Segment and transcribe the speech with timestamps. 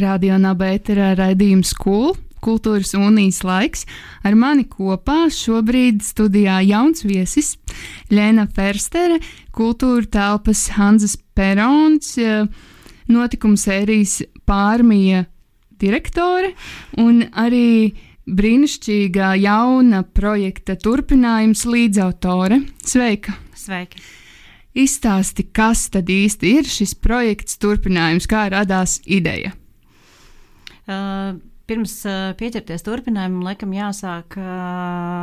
[0.00, 3.84] Radio Nabēterā raidījums Kul, kultūras unijas laiks.
[4.24, 7.58] Ar mani kopā šobrīd studijā jauns viesis
[8.08, 9.20] Lēna Ferstere,
[9.52, 12.16] kultūra telpas Hanzas Perons,
[13.12, 15.26] notikuma sērijas pārmija
[15.82, 16.54] direktore
[17.02, 17.92] un arī
[18.32, 22.62] brīnišķīgā jauna projekta turpinājums līdzautore.
[22.80, 23.36] Sveika!
[23.58, 24.00] Sveiki!
[24.72, 29.52] Izstāsti, kas tad īsti ir šis projekts turpinājums, kā radās ideja?
[30.88, 31.34] Uh,
[31.68, 34.46] pirms uh, pieķerties turpinājumam, laikam jāsāk uh,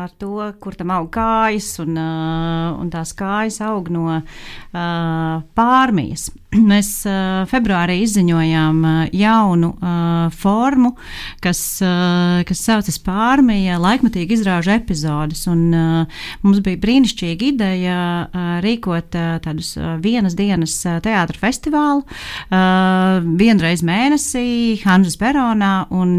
[0.05, 6.29] ar to, kur tam aug kājas, un, uh, un tās kājas aug no uh, pārmijas.
[6.71, 10.95] Mēs uh, februārī izziņojām uh, jaunu uh, formu,
[11.43, 18.49] kas, uh, kas saucas pārmija laikmatīgi izrāžu epizodes, un uh, mums bija brīnišķīga ideja uh,
[18.65, 26.17] rīkot uh, tādus uh, vienas dienas uh, teātra festivālu uh, vienreiz mēnesī Hanžas Peronā, un,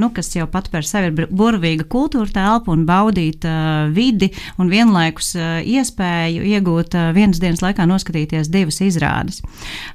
[0.00, 3.46] nu, kas jau pat par sevi ir burvīga kultūra telpa un baudīt
[3.94, 9.42] vidi un vienlaikus iespēju iegūt vienas dienas laikā noskatīties divas izrādes.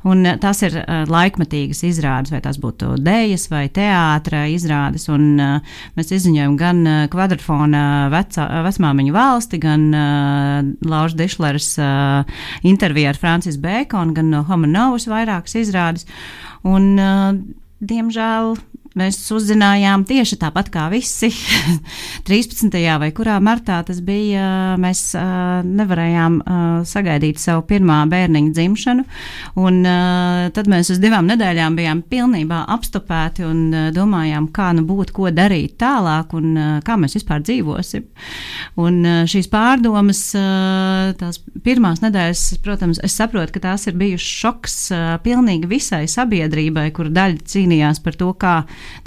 [0.08, 0.77] Un tas ir
[1.09, 5.08] laikmetīgas izrādes, vai tās būtu dēļas vai teātras izrādes.
[5.14, 5.38] Un,
[5.97, 6.83] mēs izziņojam gan
[7.14, 7.83] kvadrfona
[8.14, 9.88] vecā, vecmāmiņu valsti, gan
[10.88, 11.73] Lauža Dišlers
[12.67, 16.08] interviju ar Francis Bēkonu, gan no Homanovas vairākas izrādes.
[16.67, 16.94] Un,
[17.80, 18.55] diemžēl
[18.97, 21.29] Mēs uzzinājām tieši tāpat kā visi
[22.27, 22.73] 13.
[23.01, 24.75] vai kurā martā tas bija.
[24.81, 25.11] Mēs
[25.67, 26.39] nevarējām
[26.87, 29.05] sagaidīt savu pirmā bērniņa dzimšanu,
[29.61, 29.79] un
[30.55, 35.77] tad mēs uz divām nedēļām bijām pilnībā apstopēti un domājām, kā nu būt, ko darīt
[35.81, 38.07] tālāk un kā mēs vispār dzīvosim.
[38.81, 40.23] Un šīs pārdomas,
[41.21, 44.77] tās pirmās nedēļas, protams, es saprotu, ka tās ir bijušas šoks
[45.25, 48.57] pilnīgi visai sabiedrībai, kur daļa cīnījās par to, kā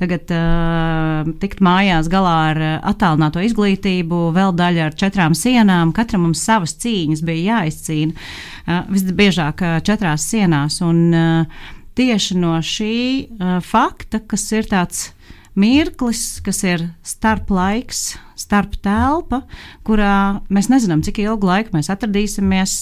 [0.01, 5.95] tagad uh, tikt mājās galā ar attālināto izglītību, vēl daļa ar četrām sienām.
[5.97, 8.17] Katram mums savas cīņas bija jāizcīna.
[8.17, 10.81] Uh, visbiežāk uh, četrās sienās.
[10.87, 11.69] Un, uh,
[11.99, 15.11] tieši no šī uh, fakta, kas ir tāds
[15.59, 18.15] mirklis, kas ir starp laiks,
[18.51, 19.45] starp telpa,
[19.87, 22.75] kurā mēs nezinām, cik ilgu laiku mēs atradīsimies.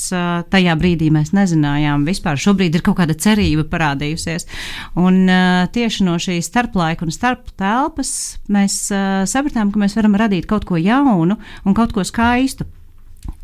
[0.49, 4.49] Tajā brīdī mēs nezinājām, vispār šobrīd ir kaut kāda cerība parādījusies.
[4.97, 5.29] Un
[5.75, 8.81] tieši no šīs starplaika un starp telpas mēs
[9.29, 12.65] sapratām, ka mēs varam radīt kaut ko jaunu un kaut ko skaistu.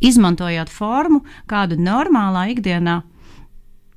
[0.01, 1.21] Izmantojot formu,
[1.51, 3.03] kādu normālā ikdienā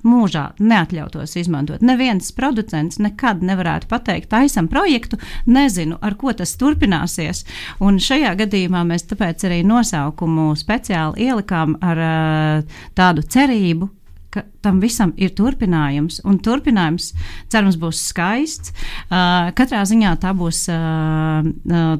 [0.06, 1.82] mūžā neatļautos izmantot.
[1.82, 7.44] Neviens producents nekad nevarētu pateikt, taisam projektu, nezinu, ar ko tas turpināsies.
[7.84, 13.90] Un šajā gadījumā mēs tāpēc arī nosaukumu speciāli ielikām ar uh, tādu cerību,
[14.30, 17.12] ka tam visam ir turpinājums, un turpinājums,
[17.52, 18.74] cerams, būs skaists.
[19.08, 21.48] Uh, katrā ziņā tā būs uh,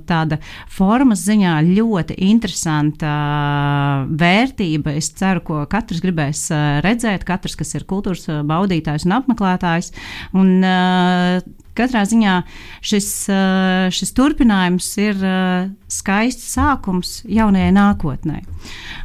[0.09, 0.41] tāda
[0.73, 4.97] formas ziņā ļoti interesanta uh, vērtība.
[5.01, 6.49] Es ceru, ko katrs gribēs
[6.85, 9.93] redzēt, katrs, kas ir kultūras baudītājs un apmeklētājs.
[10.37, 10.59] Un,
[11.79, 12.35] katrā ziņā
[12.83, 13.09] šis,
[13.95, 15.21] šis turpinājums ir
[15.91, 18.41] skaists sākums jaunajai nākotnē.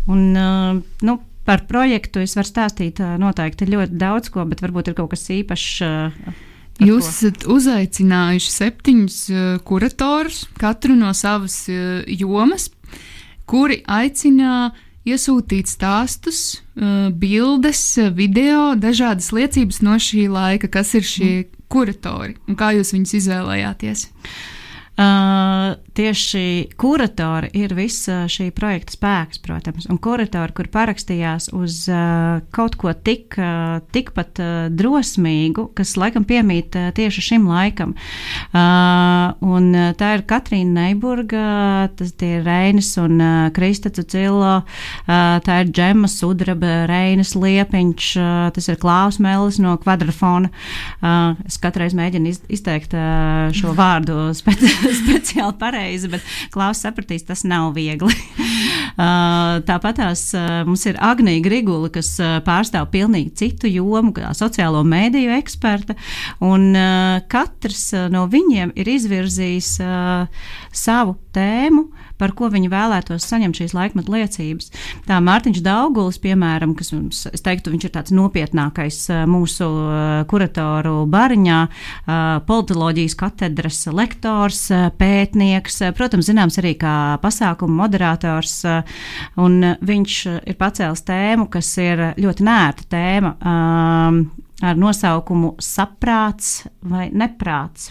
[0.10, 5.12] Un, nu, Par projektu es varu stāstīt noteikti ļoti daudz ko, bet varbūt ir kaut
[5.14, 5.74] kas īpašs.
[6.84, 9.18] Jūs esat uzaicinājuši septiņus
[9.68, 11.60] kuratorus, katru no savas
[12.10, 12.72] jomas,
[13.46, 14.72] kuri aicina
[15.06, 16.64] iesūtīt stāstus,
[17.20, 17.84] bildes,
[18.16, 21.32] video, dažādas liecības no šī laika, kas ir šie
[21.70, 24.08] kuratori un kā jūs viņus izvēlējāties.
[24.08, 24.63] Uh,
[24.94, 32.78] tieši kuratori ir visa šī projekta spēks, protams, un kuratori, kur parakstījās uz uh, kaut
[32.78, 37.96] ko tik, uh, tikpat uh, drosmīgu, kas laikam piemīt uh, tieši šim laikam.
[38.54, 45.10] Uh, un uh, tā ir Katrīna Neiburga, tas ir Reinis un uh, Krista Cicilo, uh,
[45.46, 50.54] tā ir Džema Sudraba, Reinis Liepiņš, uh, tas ir Klaus Melis no Kvadrafona.
[51.02, 57.26] Uh, es katreiz mēģinu iz, izteikt uh, šo vārdu spēc speciāli pareizi, bet Klaus sapratīs,
[57.28, 58.14] tas nav viegli.
[59.00, 64.34] uh, Tāpat tās uh, mums ir Agnija Grigula, kas uh, pārstāv pilnīgi citu jomu, kā
[64.38, 65.96] sociālo mēdīju eksperta,
[66.44, 66.72] un
[67.30, 69.70] katrs no viņiem ir izvirzījis
[70.74, 71.86] savu tēmu,
[72.22, 74.70] par ko viņi vēlētos saņemt šīs laikmetu liecības.
[75.08, 79.00] Tā Mārtiņš Daugulis, piemēram, kas mums, es teiktu, viņš ir tāds nopietnākais
[79.30, 79.70] mūsu
[80.32, 81.60] kuratoru bariņā,
[82.50, 84.66] politoloģijas katedras lektors,
[85.00, 88.60] pētnieks, protams, zināms arī kā pasākumu moderators,
[89.42, 90.20] un viņš
[90.54, 93.36] ir pacēlis tēmu, kas ir ļoti nērta tēma
[94.64, 97.90] ar nosaukumu Saprāts vai Neprāts.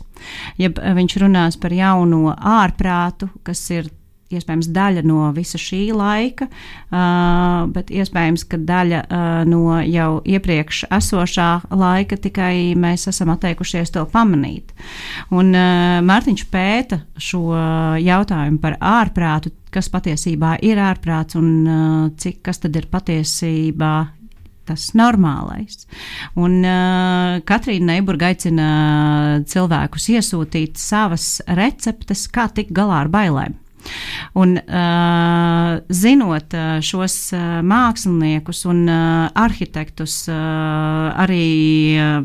[0.61, 3.91] Jeb viņš runās par jauno ārprātu, kas ir
[4.39, 6.49] iespējams daļa no visa šī laika,
[7.73, 9.03] bet iespējams, ka daļa
[9.49, 14.73] no jau iepriekš esošā laika tikai mēs esam atteikušies to pamanīt.
[15.35, 15.53] Un
[16.09, 17.45] Mārtiņš pēta šo
[18.03, 23.95] jautājumu par ārprātu, kas patiesībā ir ārprāts un cik kas tad ir patiesībā
[24.69, 25.87] tas normālais.
[26.39, 28.69] Un uh, Katrīna Neiburga aicina
[29.49, 33.59] cilvēkus iesūtīt savas receptes, kā tikt galā ar bailēm.
[34.39, 41.47] Un, uh, zinot uh, šos uh, māksliniekus un uh, arhitektus, uh, arī
[42.01, 42.23] uh,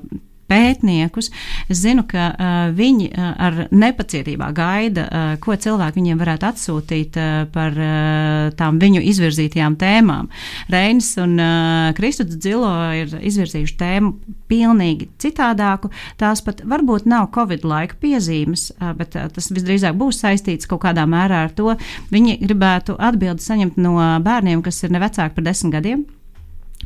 [0.50, 1.30] pētniekus.
[1.68, 7.20] Es zinu, ka uh, viņi uh, ar nepacietībā gaida, uh, ko cilvēki viņiem varētu atsūtīt
[7.20, 10.32] uh, par uh, tām viņu izvirzītajām tēmām.
[10.74, 14.14] Reinis un uh, Kristuds Dzilo ir izvirzījuši tēmu
[14.48, 15.92] pilnīgi citādāku.
[16.20, 20.86] Tās pat varbūt nav Covid laika piezīmes, uh, bet uh, tas visdrīzāk būs saistīts kaut
[20.88, 21.76] kādā mērā ar to.
[22.14, 26.08] Viņi gribētu atbildi saņemt no bērniem, kas ir ne vecāki par desmit gadiem.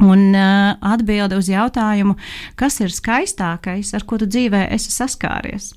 [0.01, 2.15] Un uh, atbilde uz jautājumu,
[2.57, 5.75] kas ir skaistākais, ar ko tu dzīvē esi saskāries.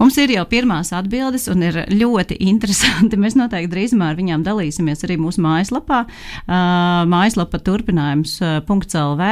[0.00, 3.18] Mums ir jau pirmās atbildes, un ir ļoti interesanti.
[3.22, 6.02] Mēs noteikti drīzumā ar viņām dalīsimies arī mūsu mājaslapā.
[6.46, 9.30] Mājaslapa turpinājums .lv.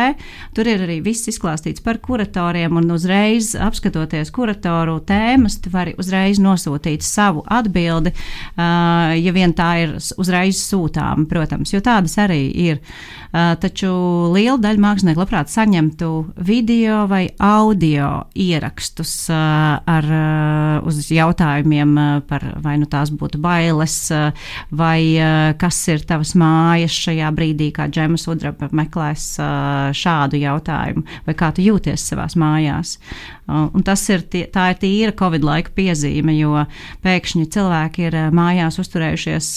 [0.56, 6.40] Tur ir arī viss izklāstīts par kuratoriem, un uzreiz apskatoties kuratoru tēmas, tu vari uzreiz
[6.42, 8.14] nosūtīt savu atbildi,
[8.56, 12.82] ja vien tā ir uzreiz sūtām, protams, jo tādas arī ir.
[13.34, 13.90] Taču
[14.30, 16.10] liela daļa mākslinieku labprāt saņemtu
[16.46, 23.96] video vai audio ierakstus ar, uh, uz jautājumiem uh, par vai nu tās būtu bailes,
[24.14, 25.00] uh, vai
[25.60, 29.26] kas ir tavas mājas šajā brīdī, kā Džemas Udraba meklēs
[29.96, 32.96] šādu jautājumu, vai kā tu jūties savās mājās.
[33.48, 36.64] Un tas ir, tie, tā ir tīra Covid laika piezīme, jo
[37.04, 39.50] pēkšņi cilvēki ir mājās uzturējušies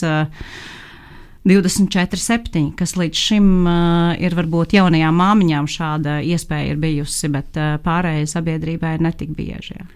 [1.47, 7.55] 24, 7, kas līdz šim uh, ir varbūt jaunajām māmiņām šāda iespēja ir bijusi, bet
[7.55, 9.77] uh, pārējai sabiedrībai netik bieži.
[9.79, 9.88] Jā.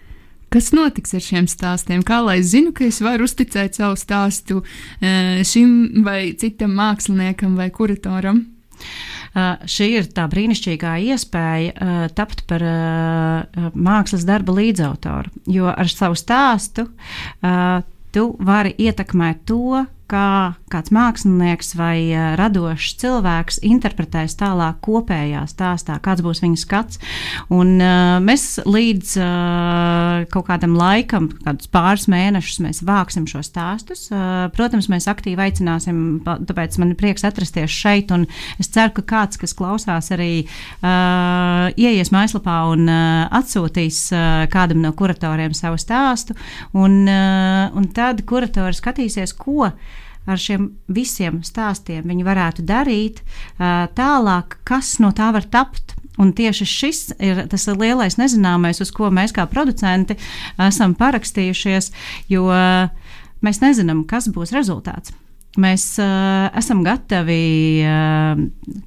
[0.52, 2.02] Kas notiks ar šiem stāstiem?
[2.04, 7.54] Kā lai es zinu, ka es varu uzticēt savu stāstu uh, šim vai citam māksliniekam
[7.56, 8.42] vai kuratoram?
[9.32, 15.88] Uh, šī ir tā brīnišķīgā iespēja uh, tapt par uh, mākslas darba līdzautoru, jo ar
[15.88, 16.84] savu stāstu
[18.12, 25.98] tu vari ietekmēt to, kā kāds mākslinieks vai uh, radošs cilvēks interpretēs tālāk kopējā stāstā,
[26.02, 27.00] kāds būs viņa skats.
[27.52, 34.06] Un, uh, mēs līdz uh, kaut kādam laikam, kādus pāris mēnešus, mēs vāksim šo stāstus.
[34.12, 38.26] Uh, protams, mēs aktīvi aicināsim, tāpēc man ir prieks atrasties šeit, un
[38.62, 44.82] es ceru, ka kāds, kas klausās, arī uh, ieies mājaslapā un uh, atsūtīs uh, kādam
[44.84, 46.36] no kuratoriem savu stāstu,
[46.76, 49.72] un, uh, un tad kuratori skatīsies, ko
[50.26, 53.22] ar šiem visiem stāstiem viņi varētu darīt
[53.58, 55.96] tālāk, kas no tā var tapt.
[56.20, 60.18] Un tieši šis ir tas lielais nezināmais, uz ko mēs kā producenti
[60.60, 61.88] esam parakstījušies,
[62.28, 62.44] jo
[63.42, 65.14] mēs nezinām, kas būs rezultāts.
[65.60, 68.38] Mēs uh, esam gatavi uh,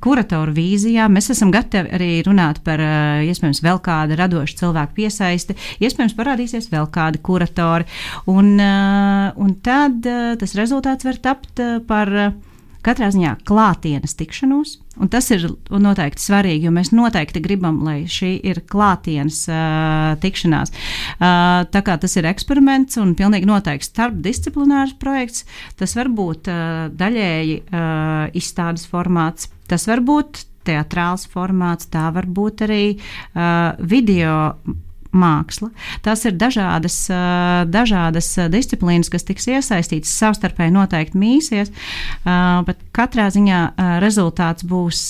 [0.01, 5.53] kuratoru vīzijām, mēs esam gatavi arī runāt par uh, iespējams vēl kādu radošu cilvēku piesaisti,
[5.85, 7.85] iespējams parādīsies vēl kādi kuratori.
[8.33, 12.13] Un, uh, un tad uh, tas rezultāts var tapt uh, par.
[12.25, 12.53] Uh,
[12.85, 14.77] katrā ziņā klātienes tikšanos.
[15.01, 20.71] Un tas ir noteikti svarīgi, jo mēs noteikti gribam, lai šī ir klātienes uh, tikšanās.
[20.71, 25.43] Uh, tā kā tas ir eksperiments un pilnīgi noteikti starpdisciplinārs projekts,
[25.79, 32.25] tas var būt uh, daļēji uh, izstādes formāts, tas var būt teātrāls formāts, tā var
[32.25, 34.55] būt arī uh, video
[35.15, 35.71] māksla.
[36.05, 36.97] Tās ir dažādas,
[37.71, 41.71] dažādas disciplīnas, kas tiks iesaistītas, savstarpēji noteikti mīsies,
[42.67, 43.61] bet katrā ziņā
[44.03, 45.03] rezultāts būs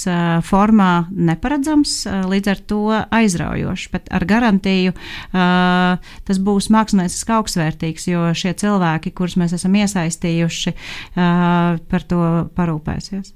[0.45, 1.97] formā neparedzams,
[2.31, 4.93] līdz ar to aizraujošs, bet ar garantiju
[5.33, 10.75] tas būs mākslinieciski augstsvērtīgs, jo šie cilvēki, kurus mēs esam iesaistījuši,
[11.15, 12.21] par to
[12.57, 13.33] parūpēsies.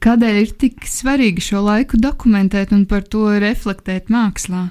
[0.00, 4.70] Kādēļ ir tik svarīgi šo laiku dokumentēt un par to reflektēt mākslā?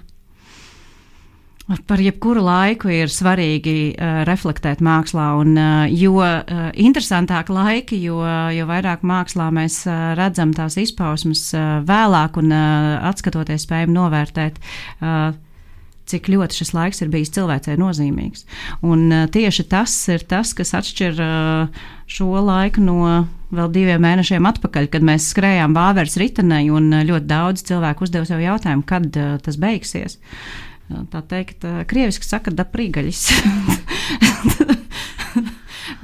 [1.69, 8.23] Par jebkuru laiku ir svarīgi uh, reflektēt mākslā, un uh, jo uh, interesantāk laiki, jo,
[8.55, 14.57] jo vairāk mākslā mēs uh, redzam tās izpausmes uh, vēlāk un uh, atskatoties spējam novērtēt.
[14.97, 15.37] Uh,
[16.09, 18.47] cik ļoti šis laiks ir bijis cilvēcei nozīmīgs.
[18.81, 23.03] Un uh, tieši tas ir tas, kas atšķir uh, šo laiku no
[23.53, 28.41] vēl diviem mēnešiem atpakaļ, kad mēs skrējām Bāvērs ritenei, un ļoti daudz cilvēku uzdeva sev
[28.41, 30.17] jautājumu, kad uh, tas beigsies.
[30.89, 33.25] Tā teikt, krieviski saka, da prīgaļis.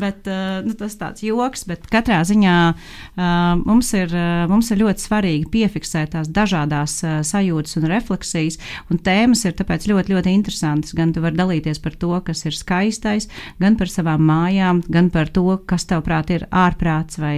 [0.02, 3.26] bet, uh, nu, tas tāds joks, bet katrā ziņā uh,
[3.62, 8.60] mums, ir, uh, mums ir ļoti svarīgi piefiksēt tās dažādas sajūtas un refleksijas,
[8.92, 10.96] un tēmas ir tāpēc ļoti, ļoti interesantas.
[10.98, 13.30] Gan tu vari dalīties par to, kas ir skaistais,
[13.62, 17.38] gan par savām mājām, gan par to, kas tavprāt ir ārprāts vai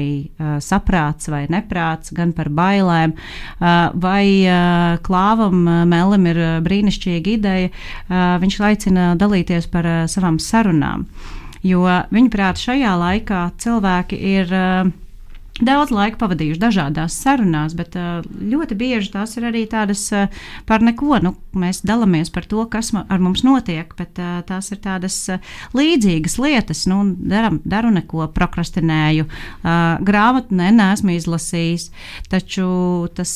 [0.63, 3.15] saprāts vai neprāts, gan par bailēm,
[4.03, 4.25] vai
[5.05, 7.73] klāvam Melim ir brīnišķīga ideja.
[8.43, 11.07] Viņš aicina dalīties par savām sarunām.
[11.67, 11.83] Jo
[12.13, 14.55] viņuprāt, šajā laikā cilvēki ir.
[15.57, 20.03] Daudz laika pavadījuši dažādās sarunās, bet ļoti bieži tās ir arī tādas
[20.69, 21.17] par neko.
[21.23, 25.17] Nu, mēs dalāmies par to, kas ar mums notiek, bet tās ir tādas
[25.77, 26.83] līdzīgas lietas.
[26.89, 29.25] Nu, daram, daru neko, prokrastinēju,
[30.05, 31.89] grāmatu ne, neesmu izlasījis.
[32.29, 32.69] Taču
[33.17, 33.33] tas,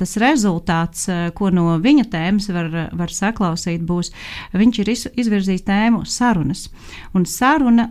[0.00, 1.06] tas rezultāts,
[1.38, 4.10] ko no viņa tēmas var, var saklausīt, būs,
[4.58, 6.66] viņš ir izvirzījis tēmu sarunas.
[7.14, 7.86] Un saruna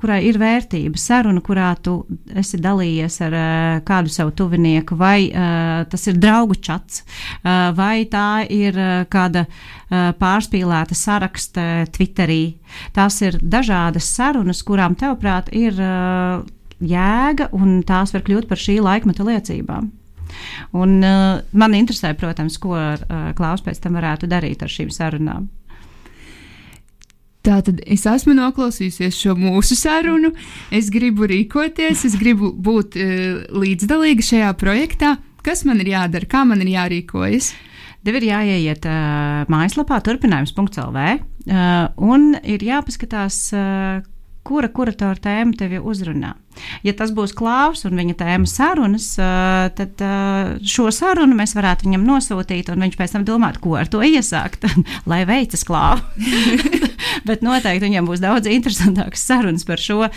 [0.00, 1.98] kurai ir vērtība, saruna, kurā tu
[2.40, 8.06] esi dalījies ar uh, kādu savu tuvinieku, vai uh, tas ir draugu čats, uh, vai
[8.10, 12.56] tā ir uh, kāda uh, pārspīlēta saraksta Twitterī.
[12.96, 16.40] Tās ir dažādas sarunas, kurām, tevprāt, ir uh,
[16.80, 19.92] jēga, un tās var kļūt par šī laikmeta liecībām.
[20.78, 25.50] Un, uh, man interesē, protams, ko uh, Klaus pēc tam varētu darīt ar šīm sarunām.
[27.46, 30.34] Tātad es esmu noklausījusies šo mūsu sarunu,
[30.76, 35.16] es gribu rīkoties, es gribu būt uh, līdzdalīga šajā projektā.
[35.40, 37.54] Kas man ir jādara, kā man ir jārīkojas?
[38.04, 41.64] Tev ir jāieiet uh, mājaslapā, turpinājums.lv, uh,
[42.04, 44.04] un ir jāpaskatās, uh,
[44.44, 46.34] kura kuratora tēma tevi uzrunā.
[46.84, 49.12] Ja tas būs klāvs un viņa tēma sarunas,
[49.76, 50.02] tad
[50.66, 54.66] šo sarunu mēs varētu viņam nosūtīt, un viņš pēc tam domāt, ko ar to iesākt,
[55.10, 56.88] lai veicas klāvu.
[57.28, 60.08] Bet noteikti viņam būs daudz interesantākas sarunas par šo.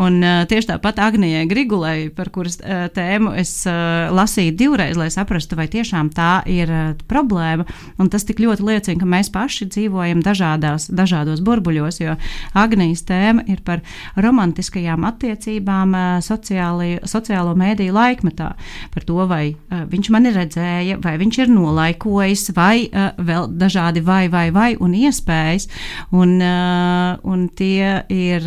[0.00, 0.18] Un
[0.50, 2.58] tieši tāpat Agnijai Grigulai, par kuras
[2.96, 6.72] tēmu es lasīju divreiz, lai saprastu, vai tiešām tā ir
[7.10, 7.66] problēma.
[8.00, 12.16] Un tas tik ļoti liecina, ka mēs paši dzīvojam dažādās, dažādos burbuļos, jo
[12.58, 13.84] Agnijas tēma ir par
[14.16, 18.54] romantiskajām attiecībām tiešām sociāli, sociālo mēdīju laikmetā.
[18.92, 24.50] Par to, vai viņš mani redzēja, vai viņš ir nolaikojis, vai vēl dažādi vai, vai,
[24.50, 25.68] vai un iespējas.
[26.12, 26.41] Un,
[27.28, 28.46] un tie, ir,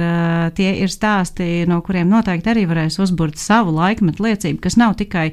[0.58, 5.30] tie ir stāsti, no kuriem noteikti arī varēs uzburt savu laikmetu liecību, kas nav tikai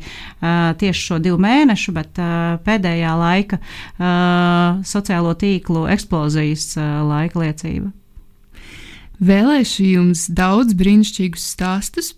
[0.83, 2.21] tieši šo divu mēnešu, bet
[2.67, 3.59] pēdējā laika
[4.87, 7.93] sociālo tīklu eksplozijas laika liecība.
[9.23, 12.09] Vēlēšu jums daudz brīnišķīgus stāstus,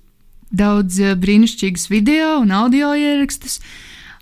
[0.55, 3.59] daudz eh, brīnišķīgus video un audio ierakstus.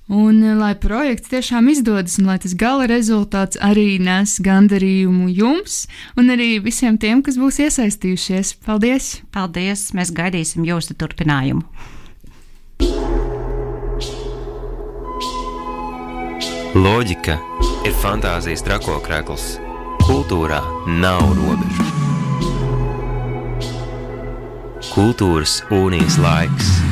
[0.08, 5.86] Un, eh, lai projekts tiešām izdodas, un lai tas gala rezultāts arī nes gandarījumu jums
[6.18, 8.56] un arī visiem tiem, kas būs iesaistījušies.
[8.66, 9.22] Paldies!
[9.30, 9.92] Paldies!
[9.94, 11.62] Mēs gaidīsim jūsu turpinājumu!
[16.74, 17.36] Loģika
[17.86, 19.58] ir fantāzijas trakokrekls.
[20.02, 20.58] Kultūrā
[20.98, 21.84] nav robežu.
[24.92, 26.91] Kultūras un-īs laiks